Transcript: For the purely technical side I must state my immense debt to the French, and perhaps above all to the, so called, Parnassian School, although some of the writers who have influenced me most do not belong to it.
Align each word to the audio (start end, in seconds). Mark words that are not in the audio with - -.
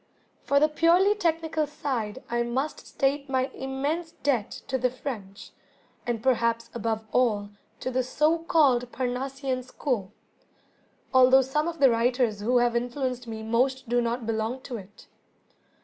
For 0.41 0.59
the 0.59 0.67
purely 0.67 1.13
technical 1.13 1.67
side 1.67 2.23
I 2.27 2.41
must 2.41 2.87
state 2.87 3.29
my 3.29 3.49
immense 3.53 4.13
debt 4.13 4.49
to 4.67 4.79
the 4.79 4.89
French, 4.89 5.51
and 6.07 6.23
perhaps 6.23 6.71
above 6.73 7.03
all 7.11 7.51
to 7.81 7.91
the, 7.91 8.01
so 8.03 8.39
called, 8.39 8.91
Parnassian 8.91 9.61
School, 9.61 10.11
although 11.13 11.43
some 11.43 11.67
of 11.67 11.77
the 11.77 11.91
writers 11.91 12.39
who 12.39 12.57
have 12.57 12.75
influenced 12.75 13.27
me 13.27 13.43
most 13.43 13.89
do 13.89 14.01
not 14.01 14.25
belong 14.25 14.61
to 14.61 14.77
it. 14.77 15.05